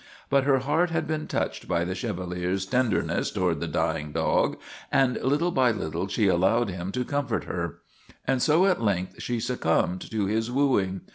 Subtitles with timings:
[0.31, 4.57] But her heart had been touched by the Chevalier's tenderness toward the dying dog,
[4.91, 7.77] and little by little she allowed him to comfort her.
[8.25, 11.01] And so at length she succumbed to his wooing.